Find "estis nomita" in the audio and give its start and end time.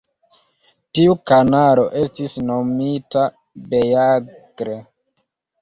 2.03-3.27